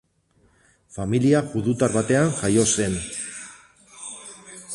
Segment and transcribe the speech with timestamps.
[0.95, 2.97] Familia judutar batean jaio zen.